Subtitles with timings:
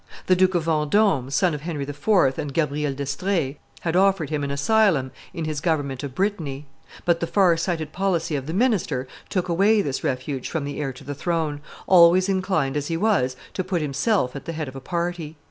[0.25, 2.39] The Duke of Vendome, son of Henry IV.
[2.39, 6.65] and Gabrielle d'Estrees, had offered him an asylum in his government of Brittany;
[7.05, 10.91] but the far sighted policy of the minister took away this refuge from the heir
[10.91, 14.75] to the throne, always inclined as he was to put himself at the head of
[14.75, 15.37] a party.